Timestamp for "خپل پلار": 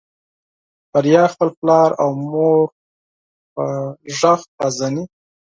1.33-1.89